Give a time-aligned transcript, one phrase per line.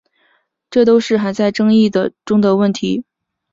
[0.71, 3.03] 这都是还在争论中的问题。